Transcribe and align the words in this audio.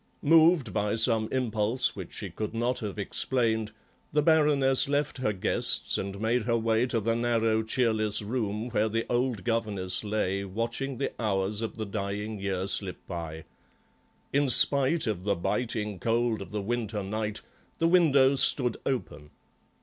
Moved 0.23 0.73
by 0.73 0.95
some 0.95 1.29
impulse 1.31 1.95
which 1.95 2.11
she 2.11 2.31
could 2.31 2.55
not 2.55 2.79
have 2.79 2.97
explained, 2.97 3.69
the 4.11 4.23
Baroness 4.23 4.89
left 4.89 5.19
her 5.19 5.31
guests 5.31 5.95
and 5.95 6.19
made 6.19 6.41
her 6.45 6.57
way 6.57 6.87
to 6.87 6.99
the 6.99 7.15
narrow, 7.15 7.61
cheerless 7.61 8.19
room 8.19 8.69
where 8.69 8.89
the 8.89 9.05
old 9.11 9.43
governess 9.43 10.03
lay 10.03 10.43
watching 10.43 10.97
the 10.97 11.11
hours 11.21 11.61
of 11.61 11.75
the 11.77 11.85
dying 11.85 12.39
year 12.39 12.65
slip 12.65 12.97
by. 13.05 13.43
In 14.33 14.49
spite 14.49 15.05
of 15.05 15.23
the 15.23 15.35
biting 15.35 15.99
cold 15.99 16.41
of 16.41 16.49
the 16.49 16.63
winter 16.63 17.03
night, 17.03 17.41
the 17.77 17.87
window 17.87 18.35
stood 18.35 18.77
open. 18.87 19.29